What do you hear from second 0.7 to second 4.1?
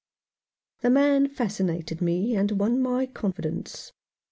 The man fascinated me and won my confidence.